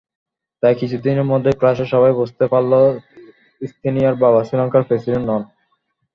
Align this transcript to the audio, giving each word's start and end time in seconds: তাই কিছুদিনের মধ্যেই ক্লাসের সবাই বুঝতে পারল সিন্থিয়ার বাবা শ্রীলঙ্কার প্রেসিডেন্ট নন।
তাই 0.63 0.73
কিছুদিনের 0.75 1.29
মধ্যেই 1.31 1.57
ক্লাসের 1.59 1.91
সবাই 1.93 2.13
বুঝতে 2.19 2.45
পারল 2.51 2.71
সিন্থিয়ার 3.71 4.15
বাবা 4.23 4.39
শ্রীলঙ্কার 4.47 4.87
প্রেসিডেন্ট 4.87 5.25
নন। 5.27 5.41